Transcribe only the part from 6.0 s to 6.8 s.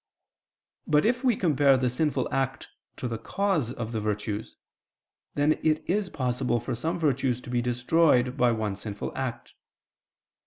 possible for